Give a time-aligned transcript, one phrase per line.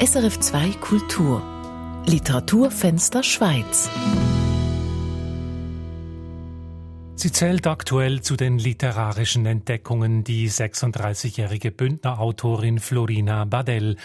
[0.00, 1.42] SRF 2 Kultur
[2.06, 3.90] Literaturfenster Schweiz
[7.16, 13.96] Sie zählt aktuell zu den literarischen Entdeckungen die 36-jährige Bündner Autorin Florina Badell.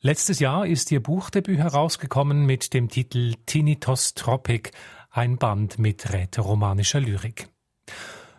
[0.00, 4.72] Letztes Jahr ist ihr Buchdebüt herausgekommen mit dem Titel Tinnitus Tropic,
[5.12, 7.48] ein Band mit rätoromanischer Lyrik.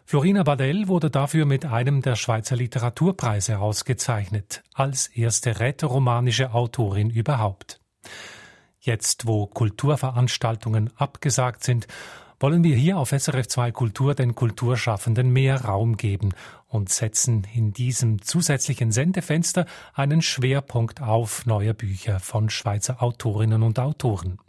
[0.10, 7.80] Florina Badell wurde dafür mit einem der Schweizer Literaturpreise ausgezeichnet, als erste rätoromanische Autorin überhaupt.
[8.80, 11.86] Jetzt, wo Kulturveranstaltungen abgesagt sind,
[12.40, 16.32] wollen wir hier auf SRF 2 Kultur den Kulturschaffenden mehr Raum geben
[16.68, 23.78] und setzen in diesem zusätzlichen Sendefenster einen Schwerpunkt auf neue Bücher von Schweizer Autorinnen und
[23.78, 24.40] Autoren.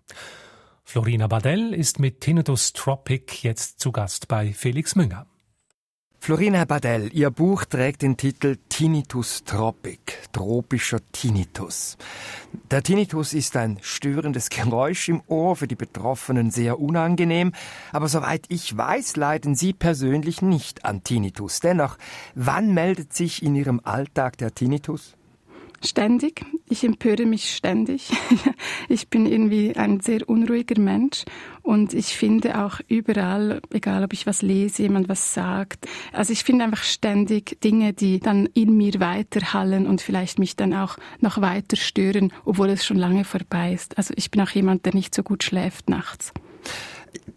[0.84, 5.26] Florina Badell ist mit Tinnitus Tropic jetzt zu Gast bei Felix Münger.
[6.22, 11.96] Florina Badell, Ihr Buch trägt den Titel Tinnitus Tropic, tropischer Tinnitus.
[12.70, 17.52] Der Tinnitus ist ein störendes Geräusch im Ohr, für die Betroffenen sehr unangenehm,
[17.90, 21.60] aber soweit ich weiß, leiden Sie persönlich nicht an Tinnitus.
[21.60, 21.96] Dennoch,
[22.34, 25.16] wann meldet sich in Ihrem Alltag der Tinnitus?
[25.82, 26.44] Ständig.
[26.68, 28.10] Ich empöre mich ständig.
[28.88, 31.24] Ich bin irgendwie ein sehr unruhiger Mensch
[31.62, 36.42] und ich finde auch überall, egal ob ich was lese, jemand was sagt, also ich
[36.42, 41.40] finde einfach ständig Dinge, die dann in mir weiterhallen und vielleicht mich dann auch noch
[41.40, 43.96] weiter stören, obwohl es schon lange vorbei ist.
[43.96, 46.32] Also ich bin auch jemand, der nicht so gut schläft nachts.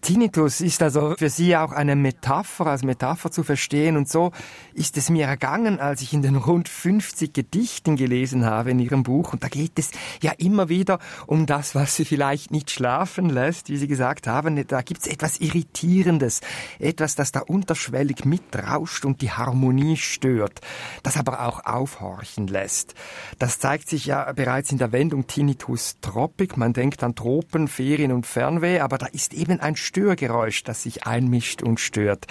[0.02, 3.96] Tinnitus ist also für Sie auch eine Metapher, als Metapher zu verstehen.
[3.96, 4.32] Und so
[4.74, 9.04] ist es mir ergangen, als ich in den rund 50 Gedichten gelesen habe in Ihrem
[9.04, 9.34] Buch.
[9.34, 13.70] Und da geht es ja immer wieder um das, was Sie vielleicht nicht schlafen lässt,
[13.70, 14.68] wie Sie gesagt haben.
[14.68, 16.42] Da gibt es etwas Irritierendes,
[16.80, 20.62] etwas, das da unterschwellig mitrauscht und die Harmonie stört,
[21.02, 22.94] das aber auch aufhorchen lässt.
[23.40, 26.58] Das zeigt sich ja bereits in der Wendung Tinnitus Tropic.
[26.58, 31.08] Man denkt an Tropen, Ferien und Fernweh, aber da ist eben ein Störgeräusch, das sich
[31.08, 32.28] einmischt und stört.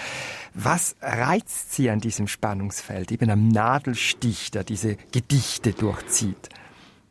[0.55, 6.49] Was reizt Sie an diesem Spannungsfeld, eben am Nadelstich, der diese Gedichte durchzieht?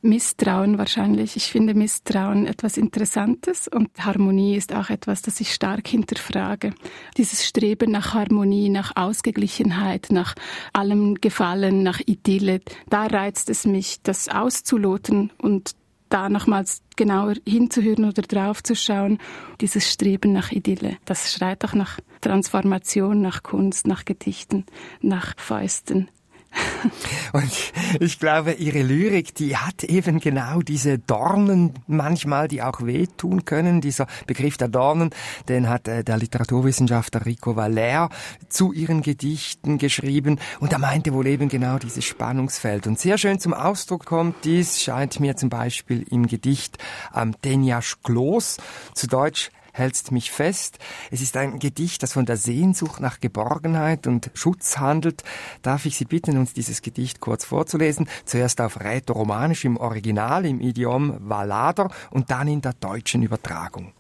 [0.04, 1.36] Misstrauen wahrscheinlich.
[1.36, 6.74] Ich finde Misstrauen etwas Interessantes und Harmonie ist auch etwas, das ich stark hinterfrage.
[7.18, 10.34] Dieses Streben nach Harmonie, nach Ausgeglichenheit, nach
[10.74, 15.76] allem Gefallen, nach Idylle, da reizt es mich, das auszuloten und
[16.12, 19.18] da nochmals genauer hinzuhören oder draufzuschauen.
[19.60, 24.66] Dieses Streben nach Idylle, das schreit auch nach Transformation, nach Kunst, nach Gedichten,
[25.02, 26.10] nach Fäusten,
[27.34, 27.51] Und
[28.00, 33.81] ich glaube, ihre Lyrik, die hat eben genau diese Dornen manchmal, die auch wehtun können.
[33.81, 35.12] Dieser Begriff der Dornen,
[35.47, 38.09] den hat äh, der Literaturwissenschaftler Rico Valer
[38.50, 40.39] zu ihren Gedichten geschrieben.
[40.59, 42.88] Und er meinte wohl eben genau dieses Spannungsfeld.
[42.88, 46.78] Und sehr schön zum Ausdruck kommt dies, scheint mir zum Beispiel im Gedicht
[47.12, 48.57] am Denjasch Klos,
[48.94, 50.80] zu Deutsch hältst mich fest.
[51.12, 55.24] Es ist ein Gedicht, das von der Sehnsucht nach Geborgenheit und Schutz handelt.
[55.62, 58.08] Darf ich Sie bitten, uns dieses Gedicht kurz vorzulesen?
[58.26, 63.94] Zuerst auf Rätoromanisch im Original, im Idiom Valader und dann in der deutschen Übertragung.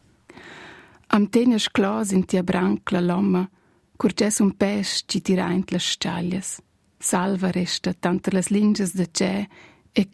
[1.07, 3.49] Am tenes clos in tia brancla lomma,
[3.97, 6.61] curges un pes ci tiraint las stallias.
[6.99, 9.47] Salva resta tanto las linges de ce
[9.91, 10.07] e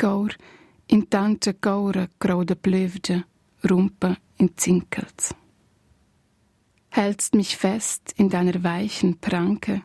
[0.88, 2.56] in tanta caura crau de
[3.62, 5.36] rumpa in Zinkels
[6.98, 9.84] hältst mich fest in deiner weichen Pranke,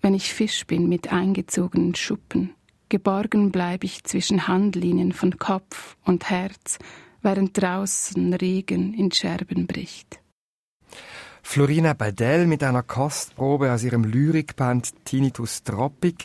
[0.00, 2.54] wenn ich Fisch bin mit eingezogenen Schuppen.
[2.88, 6.78] Geborgen bleib ich zwischen Handlinien von Kopf und Herz,
[7.20, 10.20] während draußen Regen in Scherben bricht.
[11.46, 16.24] Florina Badell mit einer Kostprobe aus ihrem Lyrikband Tinnitus Tropic.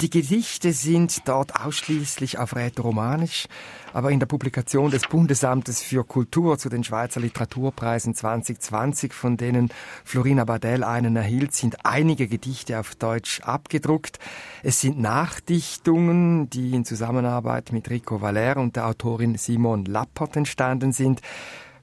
[0.00, 3.46] Die Gedichte sind dort ausschließlich auf Rätoromanisch,
[3.92, 9.68] aber in der Publikation des Bundesamtes für Kultur zu den Schweizer Literaturpreisen 2020, von denen
[10.02, 14.18] Florina Badell einen erhielt, sind einige Gedichte auf Deutsch abgedruckt.
[14.64, 20.90] Es sind Nachdichtungen, die in Zusammenarbeit mit Rico Valer und der Autorin Simon Lappert entstanden
[20.90, 21.20] sind.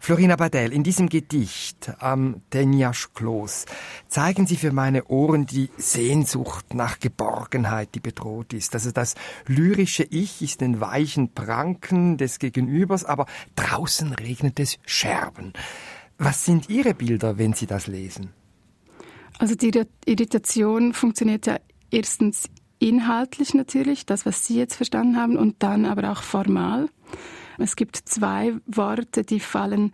[0.04, 3.68] Florina Badell, in diesem Gedicht am Denjasch-Klos
[4.08, 8.74] zeigen Sie für meine Ohren die Sehnsucht nach Geborgenheit, die bedroht ist.
[8.74, 9.14] Also das
[9.46, 15.54] lyrische Ich ist den weichen Pranken des Gegenübers, aber draußen regnet es Scherben.
[16.18, 18.32] Was sind Ihre Bilder, wenn Sie das lesen?
[19.38, 19.72] Also die
[20.06, 21.60] Irritation funktioniert ja
[21.92, 22.50] erstens
[22.80, 26.90] inhaltlich natürlich, das, was Sie jetzt verstanden haben, und dann aber auch formal.
[27.62, 29.92] Es gibt zwei Worte, die fallen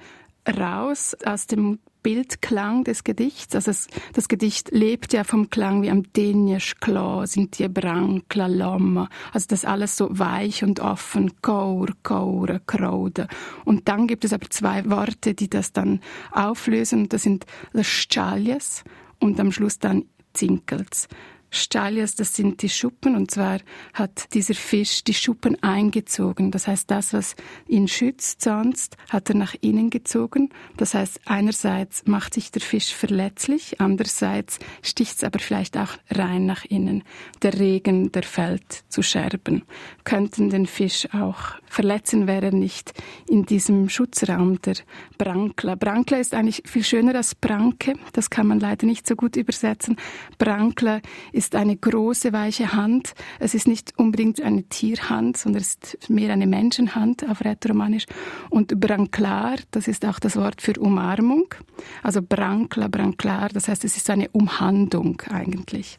[0.47, 3.53] raus aus dem Bildklang des Gedichts.
[3.53, 8.47] Also es, das Gedicht lebt ja vom Klang wie am Denjesch Klo, sind die Brankla,
[8.47, 9.09] Lomma.
[9.33, 11.41] Also das alles so weich und offen.
[11.41, 13.27] Kaur, Kaure, Kraude.
[13.65, 15.99] Und dann gibt es aber zwei Worte, die das dann
[16.31, 17.09] auflösen.
[17.09, 18.85] Das sind Leschaljes
[19.19, 21.09] und am Schluss dann Zinkels.
[21.49, 23.59] Stallias, das sind die Schuppen, und zwar
[23.93, 26.51] hat dieser Fisch die Schuppen eingezogen.
[26.51, 27.35] Das heißt, das, was
[27.67, 30.49] ihn schützt sonst, hat er nach innen gezogen.
[30.75, 36.45] Das heißt, einerseits macht sich der Fisch verletzlich, andererseits sticht es aber vielleicht auch rein
[36.45, 37.03] nach innen.
[37.41, 39.63] Der Regen, der fällt zu Scherben,
[40.03, 42.93] könnten den Fisch auch verletzen, wäre er nicht
[43.27, 44.75] in diesem Schutzraum der
[45.17, 45.75] Brankler.
[45.75, 47.93] Brankler ist eigentlich viel schöner als Branke.
[48.13, 49.97] Das kann man leider nicht so gut übersetzen.
[50.37, 51.01] Brankler
[51.37, 53.13] ist eine große, weiche Hand.
[53.39, 58.07] Es ist nicht unbedingt eine Tierhand, sondern es ist mehr eine Menschenhand auf Rätoromanisch.
[58.49, 61.53] Und Branklar, das ist auch das Wort für Umarmung.
[62.01, 65.97] Also Brankla, Branklar, das heißt, es ist eine Umhandlung eigentlich.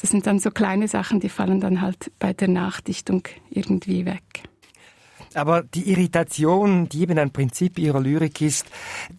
[0.00, 4.49] Das sind dann so kleine Sachen, die fallen dann halt bei der Nachdichtung irgendwie weg.
[5.34, 8.66] Aber die Irritation, die eben ein Prinzip ihrer Lyrik ist,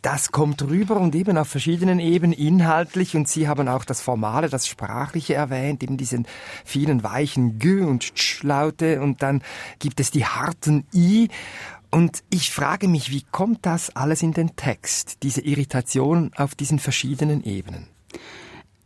[0.02, 3.16] das kommt rüber und eben auf verschiedenen Ebenen inhaltlich.
[3.16, 6.28] Und Sie haben auch das Formale, das Sprachliche erwähnt, eben diesen
[6.66, 9.42] vielen weichen G und Sch-Laute und dann
[9.80, 11.30] gibt es die harten I.
[11.92, 16.80] Und ich frage mich, wie kommt das alles in den Text, diese Irritation auf diesen
[16.80, 17.88] verschiedenen Ebenen?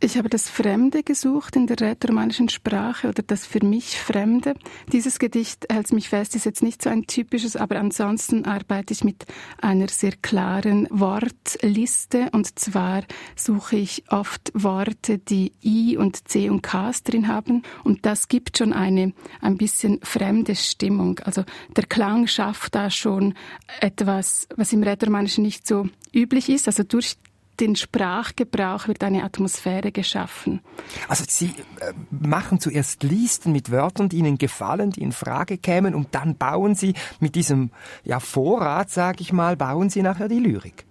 [0.06, 4.54] Ich habe das Fremde gesucht in der rätoromanischen Sprache oder das für mich Fremde.
[4.92, 9.02] Dieses Gedicht hält mich fest, ist jetzt nicht so ein typisches, aber ansonsten arbeite ich
[9.02, 9.26] mit
[9.60, 13.02] einer sehr klaren Wortliste und zwar
[13.34, 18.58] suche ich oft Worte, die I und C und Ks drin haben und das gibt
[18.58, 21.18] schon eine ein bisschen fremde Stimmung.
[21.24, 21.42] Also
[21.74, 23.34] der Klang schafft da schon
[23.80, 26.68] etwas, was im Rätoromanischen nicht so üblich ist.
[26.68, 27.16] Also durch
[27.60, 30.60] den Sprachgebrauch wird eine Atmosphäre geschaffen.
[31.08, 35.94] Also Sie äh, machen zuerst Listen mit Wörtern, die Ihnen gefallen, die in Frage kämen,
[35.94, 37.70] und dann bauen Sie mit diesem
[38.04, 40.84] ja, Vorrat, sage ich mal, bauen Sie nachher die Lyrik.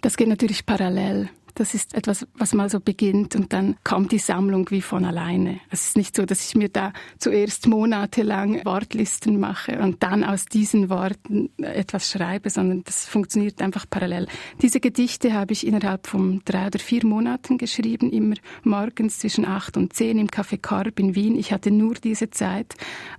[0.00, 1.30] Das geht natürlich parallel.
[1.58, 5.58] Das ist etwas, was mal so beginnt und dann kommt die Sammlung wie von alleine.
[5.70, 10.44] Es ist nicht so, dass ich mir da zuerst monatelang Wortlisten mache und dann aus
[10.44, 14.28] diesen Worten etwas schreibe, sondern das funktioniert einfach parallel.
[14.62, 19.76] Diese Gedichte habe ich innerhalb von drei oder vier Monaten geschrieben, immer morgens zwischen acht
[19.76, 21.36] und zehn im Café Korb in Wien.
[21.36, 22.76] Ich hatte nur diese Zeit.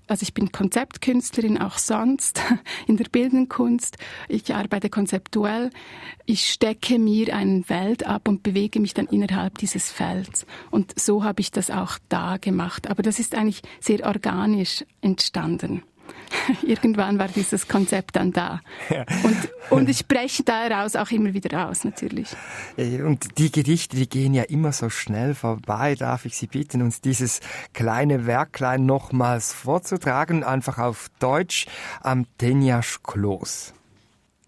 [0.07, 2.41] Also ich bin Konzeptkünstlerin, auch sonst
[2.87, 3.49] in der bildenden.
[4.29, 5.71] Ich arbeite konzeptuell.
[6.25, 10.45] Ich stecke mir einen Welt ab und bewege mich dann innerhalb dieses Felds.
[10.69, 12.87] Und so habe ich das auch da gemacht.
[12.87, 15.81] Aber das ist eigentlich sehr organisch entstanden.
[16.61, 18.61] Irgendwann war dieses Konzept dann da.
[18.89, 19.05] Ja.
[19.23, 22.29] Und, und ich breche daraus auch immer wieder aus, natürlich.
[22.77, 25.95] Und die Gedichte, die gehen ja immer so schnell vorbei.
[25.95, 27.39] Darf ich Sie bitten, uns dieses
[27.73, 31.65] kleine Werklein nochmals vorzutragen, einfach auf Deutsch
[32.01, 33.73] am Tenjasch Klos.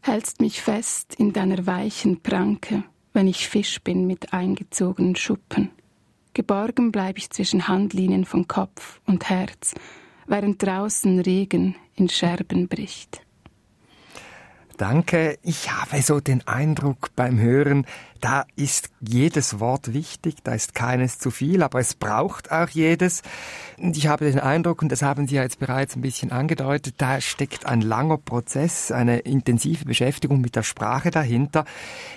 [0.01, 2.83] Hältst mich fest in deiner weichen Pranke
[3.13, 5.71] wenn ich Fisch bin mit eingezogenen Schuppen.
[6.33, 9.73] Geborgen bleib ich zwischen Handlinien von Kopf und Herz,
[10.27, 13.21] während draußen Regen in Scherben bricht.
[14.81, 15.37] Danke.
[15.43, 17.85] Ich habe so den Eindruck beim Hören,
[18.19, 23.21] da ist jedes Wort wichtig, da ist keines zu viel, aber es braucht auch jedes.
[23.77, 26.95] Und ich habe den Eindruck, und das haben Sie ja jetzt bereits ein bisschen angedeutet,
[26.97, 31.65] da steckt ein langer Prozess, eine intensive Beschäftigung mit der Sprache dahinter.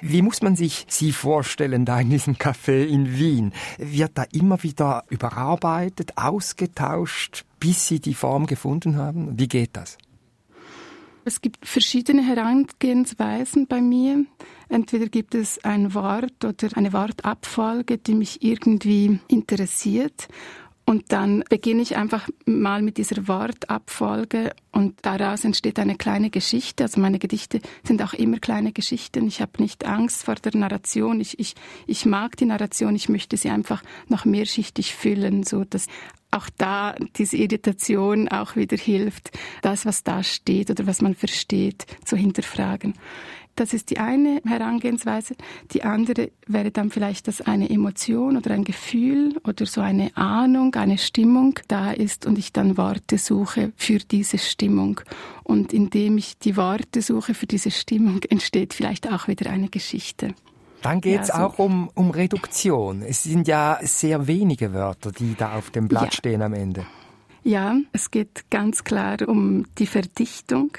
[0.00, 3.52] Wie muss man sich Sie vorstellen da in diesem Café in Wien?
[3.76, 9.38] Wird da immer wieder überarbeitet, ausgetauscht, bis Sie die Form gefunden haben?
[9.38, 9.98] Wie geht das?
[11.26, 14.26] Es gibt verschiedene Herangehensweisen bei mir.
[14.68, 20.28] Entweder gibt es ein Wort oder eine Wortabfolge, die mich irgendwie interessiert.
[20.86, 26.84] Und dann beginne ich einfach mal mit dieser Wortabfolge und daraus entsteht eine kleine Geschichte.
[26.84, 29.26] Also meine Gedichte sind auch immer kleine Geschichten.
[29.26, 31.20] Ich habe nicht Angst vor der Narration.
[31.20, 31.54] Ich, ich,
[31.86, 32.94] ich mag die Narration.
[32.96, 35.86] Ich möchte sie einfach noch mehrschichtig füllen, so dass
[36.30, 39.30] auch da diese Irritation auch wieder hilft,
[39.62, 42.94] das, was da steht oder was man versteht, zu hinterfragen.
[43.56, 45.36] Das ist die eine Herangehensweise.
[45.72, 50.74] Die andere wäre dann vielleicht, dass eine Emotion oder ein Gefühl oder so eine Ahnung,
[50.74, 55.00] eine Stimmung da ist und ich dann Worte suche für diese Stimmung.
[55.44, 60.34] Und indem ich die Worte suche für diese Stimmung, entsteht vielleicht auch wieder eine Geschichte.
[60.82, 61.42] Dann geht es ja, so.
[61.44, 63.00] auch um, um Reduktion.
[63.00, 66.12] Es sind ja sehr wenige Wörter, die da auf dem Blatt ja.
[66.12, 66.84] stehen am Ende.
[67.42, 70.76] Ja, es geht ganz klar um die Verdichtung.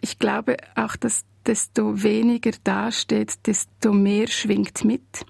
[0.00, 5.24] Ich glaube auch, dass desto weniger dasteht, desto mehr schwingt mit.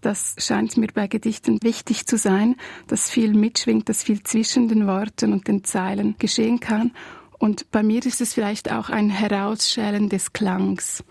[0.00, 2.56] Das scheint mir bei Gedichten wichtig zu sein,
[2.88, 6.92] dass viel mitschwingt, dass viel zwischen den Worten und den Zeilen geschehen kann.
[7.38, 11.04] Und bei mir ist es vielleicht auch ein Herausschälen des Klangs.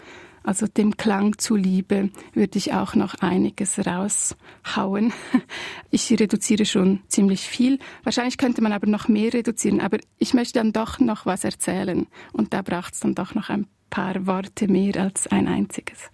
[0.44, 5.14] Also dem Klang zuliebe würde ich auch noch einiges raushauen.
[5.90, 7.80] Ich reduziere schon ziemlich viel.
[8.04, 9.80] Wahrscheinlich könnte man aber noch mehr reduzieren.
[9.80, 12.08] Aber ich möchte dann doch noch was erzählen.
[12.32, 16.10] Und da braucht es dann doch noch ein paar Worte mehr als ein einziges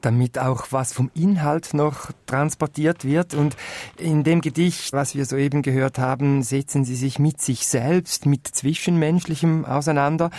[0.00, 3.34] damit auch was vom Inhalt noch transportiert wird.
[3.34, 3.56] Und
[3.96, 8.46] in dem Gedicht, was wir soeben gehört haben, setzen Sie sich mit sich selbst, mit
[8.46, 10.30] Zwischenmenschlichem auseinander.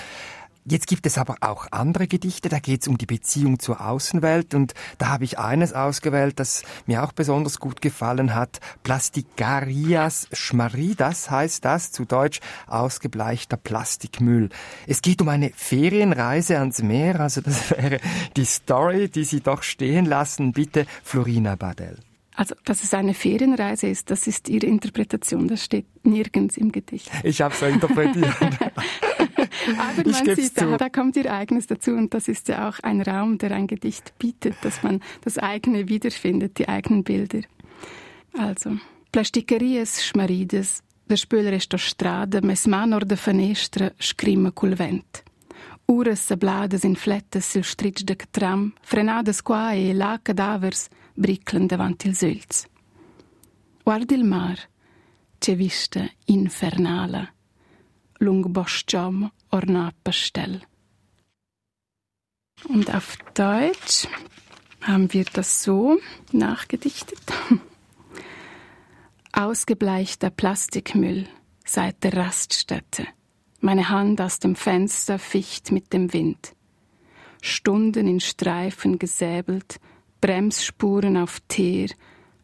[0.69, 4.53] Jetzt gibt es aber auch andere Gedichte, da geht es um die Beziehung zur Außenwelt
[4.53, 8.59] und da habe ich eines ausgewählt, das mir auch besonders gut gefallen hat.
[8.83, 14.49] Plastikarias Schmaridas heißt das, zu Deutsch ausgebleichter Plastikmüll.
[14.85, 17.99] Es geht um eine Ferienreise ans Meer, also das wäre
[18.37, 20.51] die Story, die Sie doch stehen lassen.
[20.51, 21.97] Bitte, Florina Badel.
[22.35, 27.09] Also, dass es eine Ferienreise ist, das ist Ihre Interpretation, das steht nirgends im Gedicht.
[27.23, 28.33] Ich habe so interpretiert.
[29.89, 33.01] Aber man sieht, da, da, kommt ihr eigenes dazu und das ist ja auch ein
[33.01, 37.41] Raum, der ein Gedicht bietet, dass man das eigene wiederfindet, die eigenen Bilder.
[38.37, 38.77] Also,
[39.11, 45.23] Plasticerias schmarides, der Spöler ist der Strade, mes manor de fenestra scrima col vent.
[45.87, 52.07] Uras sablades in flettes sil stritch de tram, frenades qua e là cadavers briclan davanti
[52.09, 52.67] ils öls.
[53.83, 54.59] Guardi il mar,
[55.39, 57.27] c'è vista infernala,
[58.19, 60.61] lung Boschjam Orna Pastell.
[62.67, 64.07] Und auf Deutsch
[64.81, 65.99] haben wir das so
[66.31, 67.19] nachgedichtet.
[69.31, 71.27] Ausgebleichter Plastikmüll
[71.65, 73.07] seit der Raststätte.
[73.59, 76.55] Meine Hand aus dem Fenster ficht mit dem Wind.
[77.41, 79.79] Stunden in Streifen gesäbelt,
[80.21, 81.89] Bremsspuren auf Teer,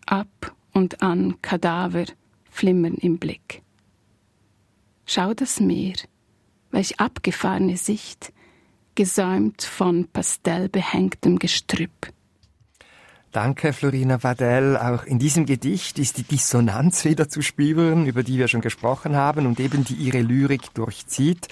[0.06, 2.06] ab und an Kadaver
[2.50, 3.62] flimmern im Blick.
[5.06, 5.96] Schau das Meer,
[6.76, 8.32] welch abgefahrene Sicht,
[8.94, 12.12] gesäumt von pastellbehängtem Gestrüpp.
[13.32, 14.78] Danke, Florina Vadell.
[14.78, 19.16] Auch in diesem Gedicht ist die Dissonanz wieder zu spüren, über die wir schon gesprochen
[19.16, 21.50] haben und eben die ihre Lyrik durchzieht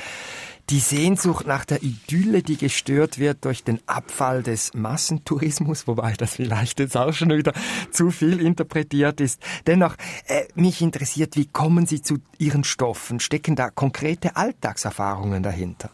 [0.70, 6.36] die Sehnsucht nach der Idylle, die gestört wird durch den Abfall des Massentourismus, wobei das
[6.36, 7.54] vielleicht jetzt auch schon wieder
[7.92, 9.42] zu viel interpretiert ist.
[9.68, 9.96] Dennoch,
[10.28, 13.20] äh, mich interessiert, wie kommen Sie zu Ihren Stoffen?
[13.20, 15.92] Stecken da konkrete Alltagserfahrungen dahinter?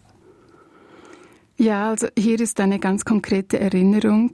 [1.58, 4.32] Ja, also hier ist eine ganz konkrete Erinnerung.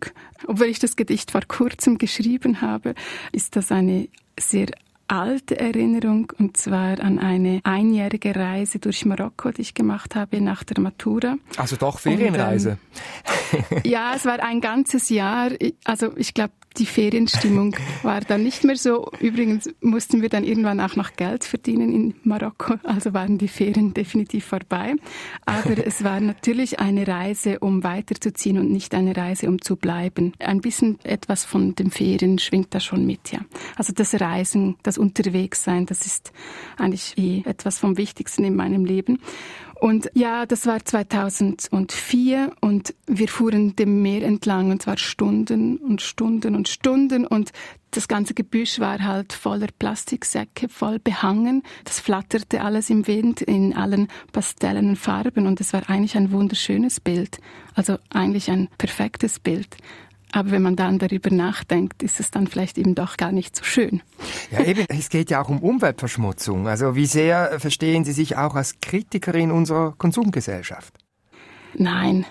[0.48, 2.94] Obwohl ich das Gedicht vor kurzem geschrieben habe,
[3.32, 4.68] ist das eine sehr
[5.08, 10.64] alte Erinnerung und zwar an eine einjährige Reise durch Marokko, die ich gemacht habe nach
[10.64, 11.38] der Matura.
[11.58, 12.78] Also doch Ferienreise.
[13.52, 15.52] Und, ähm, ja, es war ein ganzes Jahr.
[15.84, 19.12] Also ich glaube, die Ferienstimmung war dann nicht mehr so.
[19.20, 23.94] Übrigens mussten wir dann irgendwann auch noch Geld verdienen in Marokko, also waren die Ferien
[23.94, 24.96] definitiv vorbei.
[25.46, 30.34] Aber es war natürlich eine Reise, um weiterzuziehen und nicht eine Reise, um zu bleiben.
[30.40, 33.40] Ein bisschen etwas von den Ferien schwingt da schon mit, ja.
[33.76, 36.32] Also das Reisen, das Unterwegssein, das ist
[36.78, 39.20] eigentlich eh etwas vom Wichtigsten in meinem Leben.
[39.86, 46.02] Und ja, das war 2004 und wir fuhren dem Meer entlang und zwar Stunden und
[46.02, 47.52] Stunden und Stunden und
[47.92, 51.62] das ganze Gebüsch war halt voller Plastiksäcke, voll behangen.
[51.84, 57.00] Das flatterte alles im Wind in allen pastellenen Farben und es war eigentlich ein wunderschönes
[57.00, 57.38] Bild.
[57.76, 59.78] Also eigentlich ein perfektes Bild.
[60.32, 63.64] Aber wenn man dann darüber nachdenkt, ist es dann vielleicht eben doch gar nicht so
[63.64, 64.02] schön.
[64.52, 66.68] Ja, eben, es geht ja auch um Umweltverschmutzung.
[66.68, 70.94] Also wie sehr verstehen Sie sich auch als Kritikerin unserer Konsumgesellschaft?
[71.78, 72.26] Nein,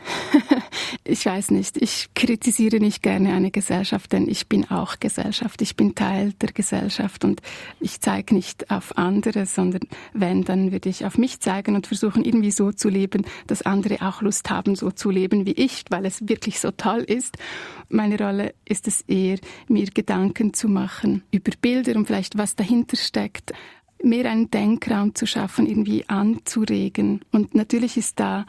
[1.05, 1.77] ich weiß nicht.
[1.77, 5.61] Ich kritisiere nicht gerne eine Gesellschaft, denn ich bin auch Gesellschaft.
[5.63, 7.43] Ich bin Teil der Gesellschaft und
[7.81, 9.83] ich zeige nicht auf andere, sondern
[10.13, 14.01] wenn, dann würde ich auf mich zeigen und versuchen, irgendwie so zu leben, dass andere
[14.01, 17.37] auch Lust haben, so zu leben wie ich, weil es wirklich so toll ist.
[17.89, 22.97] Meine Rolle ist es eher, mir Gedanken zu machen über Bilder und vielleicht was dahinter
[22.97, 23.53] steckt
[24.03, 27.21] mehr einen Denkraum zu schaffen, irgendwie anzuregen.
[27.33, 28.45] Und natürlich ist da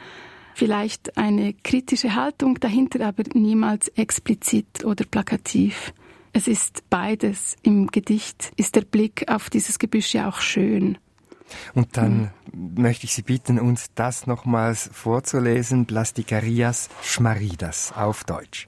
[0.56, 5.92] vielleicht eine kritische Haltung dahinter, aber niemals explizit oder plakativ.
[6.32, 7.56] Es ist beides.
[7.62, 10.96] Im Gedicht ist der Blick auf dieses Gebüsch ja auch schön.
[11.74, 12.82] Und dann mhm.
[12.82, 15.84] möchte ich Sie bitten, uns das nochmals vorzulesen.
[15.84, 18.66] Plastikarias Schmaridas auf Deutsch.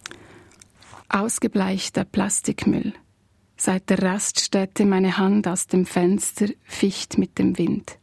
[1.09, 2.93] Ausgebleichter Plastikmüll.
[3.57, 7.99] Seit der Raststätte meine Hand aus dem Fenster ficht mit dem Wind.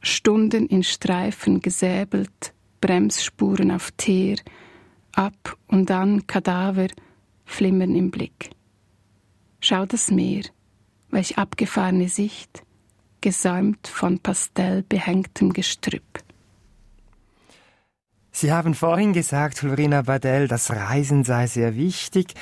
[0.00, 4.36] Stunden in Streifen gesäbelt, Bremsspuren auf Teer,
[5.14, 6.88] ab und an Kadaver
[7.46, 8.50] flimmern im Blick.
[9.60, 10.42] Schau das Meer,
[11.08, 12.62] welch abgefahrene Sicht,
[13.22, 16.23] gesäumt von pastellbehängtem Gestrüpp.
[18.36, 22.34] Sie haben vorhin gesagt, Florina Badell, das Reisen sei sehr wichtig.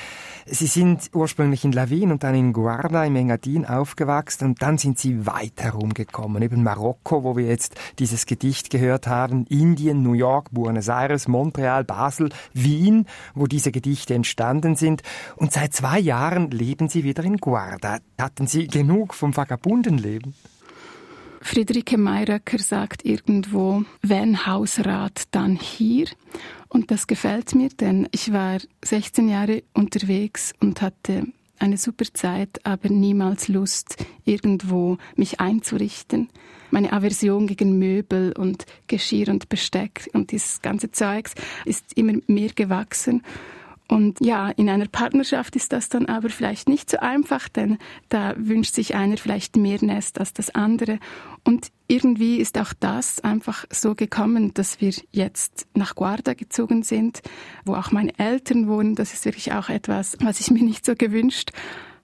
[0.47, 4.97] Sie sind ursprünglich in Lawin und dann in Guarda im Engadin aufgewachsen und dann sind
[4.97, 10.49] Sie weit herumgekommen, eben Marokko, wo wir jetzt dieses Gedicht gehört haben, Indien, New York,
[10.49, 15.03] Buenos Aires, Montreal, Basel, Wien, wo diese Gedichte entstanden sind.
[15.35, 17.99] Und seit zwei Jahren leben Sie wieder in Guarda.
[18.19, 20.33] Hatten Sie genug vom Vagabundenleben?
[21.43, 26.07] Friederike Mayröcker sagt irgendwo, wenn Hausrat, dann hier.
[26.69, 31.27] Und das gefällt mir, denn ich war 16 Jahre unterwegs und hatte
[31.59, 36.29] eine super Zeit, aber niemals Lust, irgendwo mich einzurichten.
[36.71, 41.35] Meine Aversion gegen Möbel und Geschirr und Besteck und dieses ganze Zeugs
[41.65, 43.21] ist immer mehr gewachsen.
[43.87, 47.77] Und ja, in einer Partnerschaft ist das dann aber vielleicht nicht so einfach, denn
[48.09, 50.99] da wünscht sich einer vielleicht mehr Nest als das andere.
[51.43, 57.21] Und irgendwie ist auch das einfach so gekommen, dass wir jetzt nach Guarda gezogen sind,
[57.65, 58.95] wo auch meine Eltern wohnen.
[58.95, 61.51] Das ist wirklich auch etwas, was ich mir nicht so gewünscht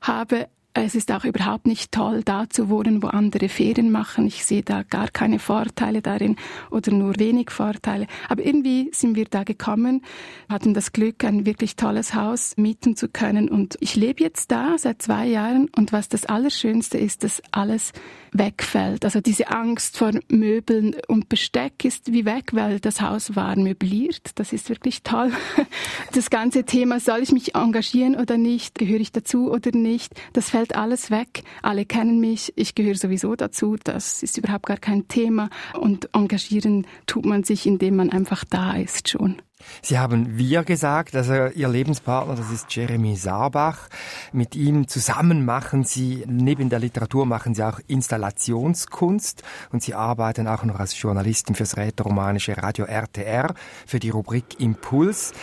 [0.02, 0.50] habe.
[0.86, 4.26] Es ist auch überhaupt nicht toll, da zu wohnen, wo andere Ferien machen.
[4.28, 6.36] Ich sehe da gar keine Vorteile darin
[6.72, 8.08] oder nur wenig Vorteile.
[8.28, 10.04] Aber irgendwie sind wir da gekommen,
[10.50, 13.50] hatten das Glück, ein wirklich tolles Haus mieten zu können.
[13.50, 15.70] Und ich lebe jetzt da seit zwei Jahren.
[15.76, 17.92] Und was das Allerschönste ist, dass alles
[18.32, 19.06] wegfällt.
[19.06, 24.32] Also diese Angst vor Möbeln und Besteck ist wie weg, weil das Haus war möbliert.
[24.36, 25.32] Das ist wirklich toll.
[26.14, 28.78] Das ganze Thema, soll ich mich engagieren oder nicht?
[28.80, 30.14] Gehöre ich dazu oder nicht?
[30.34, 31.44] Das fällt alles weg.
[31.62, 32.54] Alle kennen mich.
[32.56, 33.78] Ich gehöre sowieso dazu.
[33.84, 35.50] Das ist überhaupt gar kein Thema.
[35.80, 39.42] Und engagieren tut man sich, indem man einfach da ist schon.
[39.82, 43.90] Sie haben wir gesagt, also Ihr Lebenspartner, das ist Jeremy Sarbach.
[44.32, 50.48] Mit ihm zusammen machen Sie, neben der Literatur machen Sie auch Installationskunst und Sie arbeiten
[50.48, 53.54] auch noch als Journalistin fürs rätoromanische Radio RTR
[53.86, 55.34] für die Rubrik Impuls.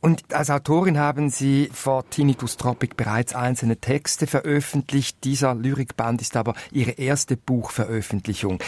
[0.00, 5.24] Und als Autorin haben Sie vor Tinnitus Tropic bereits einzelne Texte veröffentlicht.
[5.24, 8.58] Dieser Lyrikband ist aber Ihre erste Buchveröffentlichung.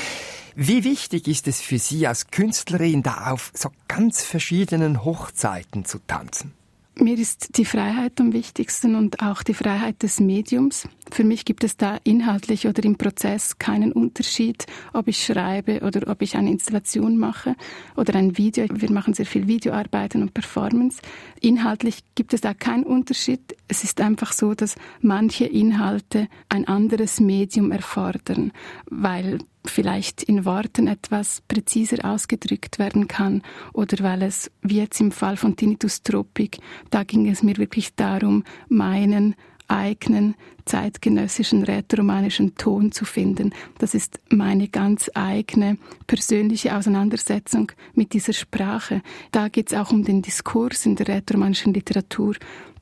[0.56, 5.98] Wie wichtig ist es für Sie als Künstlerin, da auf so ganz verschiedenen Hochzeiten zu
[6.06, 6.52] tanzen?
[6.96, 10.86] Mir ist die Freiheit am wichtigsten und auch die Freiheit des Mediums.
[11.10, 16.10] Für mich gibt es da inhaltlich oder im Prozess keinen Unterschied, ob ich schreibe oder
[16.10, 17.54] ob ich eine Installation mache
[17.96, 18.66] oder ein Video.
[18.70, 21.00] Wir machen sehr viel Videoarbeiten und Performance.
[21.40, 23.56] Inhaltlich gibt es da keinen Unterschied.
[23.66, 28.52] Es ist einfach so, dass manche Inhalte ein anderes Medium erfordern,
[28.90, 33.42] weil vielleicht in Worten etwas präziser ausgedrückt werden kann
[33.72, 36.58] oder weil es, wie jetzt im Fall von Tinnitus Tropic,
[36.90, 39.34] da ging es mir wirklich darum, meinen
[39.68, 43.52] eigenen zeitgenössischen rätoromanischen Ton zu finden.
[43.78, 49.02] Das ist meine ganz eigene persönliche Auseinandersetzung mit dieser Sprache.
[49.30, 52.34] Da geht es auch um den Diskurs in der rätoromanischen Literatur.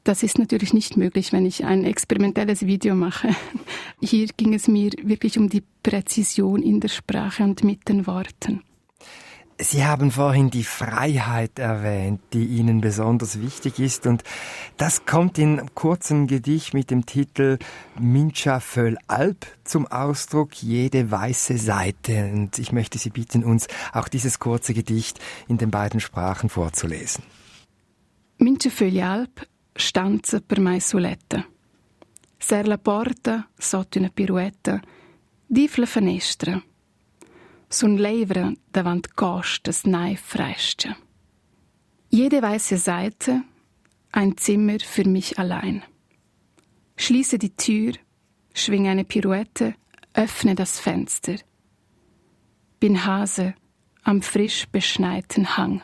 [0.09, 3.29] Das ist natürlich nicht möglich, wenn ich ein experimentelles Video mache.
[4.01, 8.63] Hier ging es mir wirklich um die Präzision in der Sprache und mit den Worten.
[9.61, 14.23] Sie haben vorhin die Freiheit erwähnt, die Ihnen besonders wichtig ist und
[14.79, 17.59] das kommt in einem kurzen Gedicht mit dem Titel
[18.01, 22.31] Mincha Föll Alp zum Ausdruck, jede weiße Seite.
[22.33, 27.25] Und ich möchte Sie bitten, uns auch dieses kurze Gedicht in den beiden Sprachen vorzulesen.
[28.39, 29.47] Mincha Föll Alp
[29.79, 31.47] stanza per mai soletta.
[32.37, 34.81] Ser la porta sotto una piruetta,
[35.47, 36.63] div la finestra.
[37.69, 40.97] Sun levra davant costas nei frestje.
[42.11, 43.45] Jede weiße Seite,
[44.11, 45.83] ein Zimmer für mich allein.
[46.97, 47.93] Schließe die Tür,
[48.55, 49.75] schwinge eine Pirouette,
[50.15, 51.37] öffne das Fenster.
[52.81, 53.55] Bin Hase
[54.03, 55.83] am frisch beschneiten Hang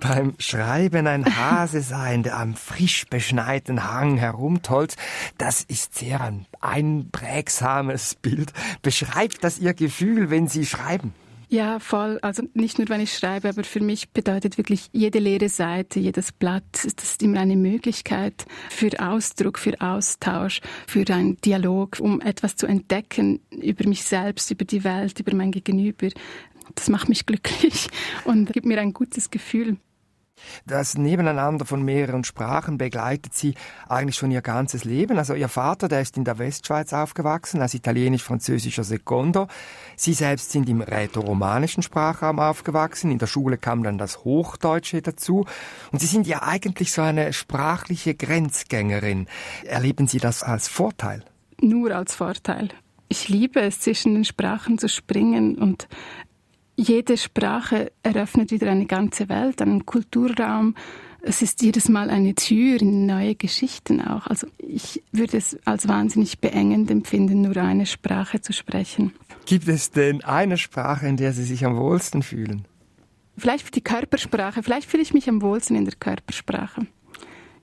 [0.00, 4.96] beim Schreiben ein Hase sein, der am frisch beschneiten Hang herumtollt,
[5.38, 8.52] das ist sehr ein einprägsames Bild.
[8.82, 11.14] Beschreibt das Ihr Gefühl, wenn Sie schreiben?
[11.54, 12.18] Ja, voll.
[12.22, 16.32] Also nicht nur, wenn ich schreibe, aber für mich bedeutet wirklich jede leere Seite, jedes
[16.32, 22.56] Blatt, das ist immer eine Möglichkeit für Ausdruck, für Austausch, für einen Dialog, um etwas
[22.56, 26.08] zu entdecken über mich selbst, über die Welt, über mein Gegenüber.
[26.74, 27.88] Das macht mich glücklich
[28.24, 29.76] und gibt mir ein gutes Gefühl.
[30.66, 33.54] Das Nebeneinander von mehreren Sprachen begleitet sie
[33.88, 35.18] eigentlich schon ihr ganzes Leben.
[35.18, 39.48] Also ihr Vater, der ist in der Westschweiz aufgewachsen, als italienisch-französischer Secondo.
[39.96, 43.10] Sie selbst sind im rätoromanischen Sprachraum aufgewachsen.
[43.10, 45.46] In der Schule kam dann das Hochdeutsche dazu.
[45.92, 49.26] Und sie sind ja eigentlich so eine sprachliche Grenzgängerin.
[49.64, 51.24] Erleben Sie das als Vorteil?
[51.60, 52.70] Nur als Vorteil.
[53.08, 55.88] Ich liebe es, zwischen den Sprachen zu springen und
[56.76, 60.74] jede Sprache eröffnet wieder eine ganze Welt, einen Kulturraum.
[61.22, 64.26] Es ist jedes Mal eine Tür in neue Geschichten auch.
[64.26, 69.12] Also ich würde es als wahnsinnig beengend empfinden, nur eine Sprache zu sprechen.
[69.46, 72.66] Gibt es denn eine Sprache, in der Sie sich am wohlsten fühlen?
[73.36, 74.62] Vielleicht die Körpersprache.
[74.62, 76.86] Vielleicht fühle ich mich am wohlsten in der Körpersprache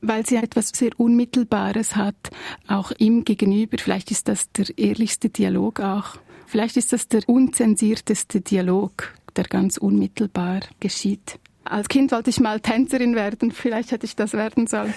[0.01, 2.31] weil sie etwas sehr Unmittelbares hat,
[2.67, 3.77] auch ihm gegenüber.
[3.79, 6.17] Vielleicht ist das der ehrlichste Dialog auch.
[6.51, 11.39] Vielleicht ist das der unzensierteste Dialog, der ganz unmittelbar geschieht.
[11.63, 14.93] Als Kind wollte ich mal Tänzerin werden, vielleicht hätte ich das werden sollen.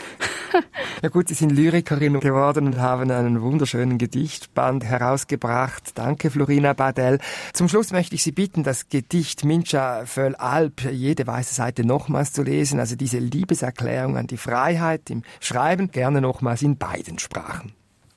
[1.03, 5.93] ja gut, Sie sind Lyrikerin geworden und haben einen wunderschönen Gedichtband herausgebracht.
[5.95, 7.21] Danke, Florina Badel.
[7.53, 12.33] Zum Schluss möchte ich Sie bitten, das Gedicht Mincha Föll Alp, jede weiße Seite nochmals
[12.33, 17.75] zu lesen, also diese Liebeserklärung an die Freiheit im Schreiben, gerne nochmals in beiden Sprachen.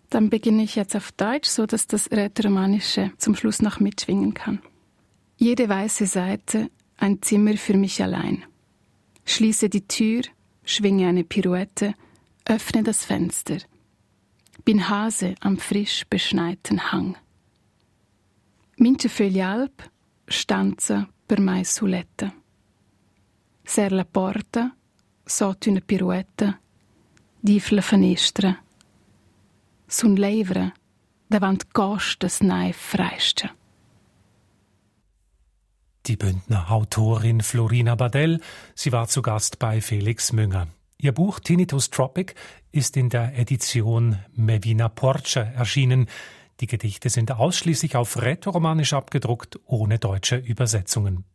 [0.10, 4.62] Dann beginne ich jetzt auf Deutsch, so dass das Rätoromanische zum Schluss noch mitschwingen kann.
[5.36, 8.44] Jede weiße Seite ein Zimmer für mich allein.
[9.26, 10.22] Schließe die Tür,
[10.64, 11.94] schwinge eine Pirouette,
[12.46, 13.58] öffne das Fenster.
[14.64, 17.18] Bin Hase am frisch beschneiten Hang.
[18.78, 19.10] Mince
[19.46, 19.90] Alp,
[20.28, 22.32] stanza per mai suletta.
[23.64, 24.72] Ser la porta,
[25.26, 26.60] sotto una pirouetta,
[27.42, 28.67] div la finestra
[29.88, 30.74] sun leivra
[31.30, 33.50] davant Gostes nei freischte.
[36.06, 38.40] Die Bündner Autorin Florina Badell,
[38.76, 40.68] sie war zu Gast bei Felix Münger.
[40.98, 42.34] Ihr Buch Tinnitus Tropic
[42.72, 46.08] ist in der Edition Mevina Porce erschienen.
[46.62, 51.26] Die Gedichte sind ausschließlich auf Rätoromanisch abgedruckt, ohne deutsche Übersetzungen.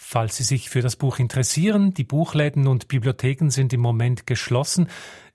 [0.00, 4.88] Falls Sie sich für das Buch interessieren, die Buchläden und Bibliotheken sind im Moment geschlossen.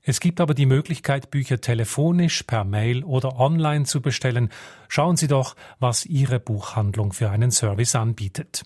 [0.06, 4.50] Es gibt aber die Möglichkeit, Bücher telefonisch, per Mail oder online zu bestellen.
[4.90, 8.66] Schauen Sie doch, was Ihre Buchhandlung für einen Service anbietet.